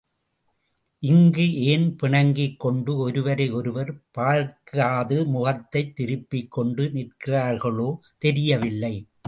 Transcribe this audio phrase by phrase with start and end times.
[0.99, 7.97] இங்கு ஏன் பிணங்கிக் கொண்டு ஒருவரை ஒருவர் பார்க்காது முகத்தைத் திருப்பிக் கொண்டு நிற்கிறார்களோ
[8.17, 9.07] தெரியவில்லை.